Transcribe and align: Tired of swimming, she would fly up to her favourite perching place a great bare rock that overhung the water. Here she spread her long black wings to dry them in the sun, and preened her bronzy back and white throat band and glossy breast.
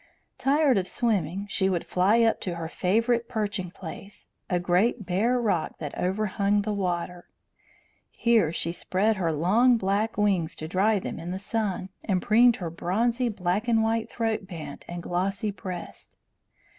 Tired 0.39 0.79
of 0.79 0.87
swimming, 0.87 1.45
she 1.47 1.69
would 1.69 1.85
fly 1.85 2.23
up 2.23 2.41
to 2.41 2.55
her 2.55 2.67
favourite 2.67 3.29
perching 3.29 3.69
place 3.69 4.29
a 4.49 4.59
great 4.59 5.05
bare 5.05 5.39
rock 5.39 5.77
that 5.77 5.95
overhung 5.95 6.63
the 6.63 6.73
water. 6.73 7.29
Here 8.09 8.51
she 8.51 8.71
spread 8.71 9.17
her 9.17 9.31
long 9.31 9.77
black 9.77 10.17
wings 10.17 10.55
to 10.55 10.67
dry 10.67 10.97
them 10.97 11.19
in 11.19 11.29
the 11.29 11.37
sun, 11.37 11.89
and 12.03 12.19
preened 12.19 12.55
her 12.55 12.71
bronzy 12.71 13.29
back 13.29 13.67
and 13.67 13.83
white 13.83 14.09
throat 14.09 14.47
band 14.47 14.85
and 14.87 15.03
glossy 15.03 15.51
breast. 15.51 16.17